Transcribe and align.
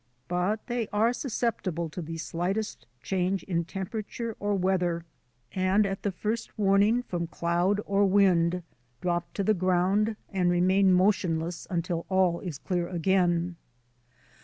But 0.27 0.65
they 0.65 0.87
are 0.91 1.13
susceptible 1.13 1.87
to 1.89 2.01
the 2.01 2.17
slightest 2.17 2.87
change 3.03 3.43
in 3.43 3.65
temperature 3.65 4.35
or 4.39 4.55
weather, 4.55 5.05
and 5.51 5.85
at 5.85 6.01
the 6.01 6.11
first 6.11 6.57
warning 6.57 7.03
from 7.03 7.27
cloud 7.27 7.79
or 7.85 8.03
wind 8.07 8.63
drop 9.01 9.31
to 9.35 9.43
the 9.43 9.53
ground 9.53 10.15
and 10.31 10.49
remain 10.49 10.91
motionless 10.91 11.67
until 11.69 12.07
all 12.09 12.39
is 12.39 12.57
clear 12.57 12.87
again. 12.89 13.57